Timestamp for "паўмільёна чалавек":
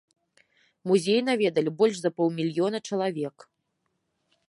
2.17-3.37